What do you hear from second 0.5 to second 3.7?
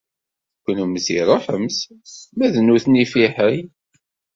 Kennemti ṛuḥemt ma d nutni fiḥel.